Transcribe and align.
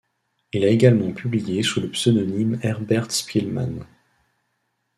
Il 0.51 0.63
a 0.63 0.67
également 0.69 1.11
publié 1.13 1.61
sous 1.61 1.79
le 1.79 1.87
pseudonyme 1.91 2.57
Herbert 2.63 3.11
Spielmann. 3.11 3.85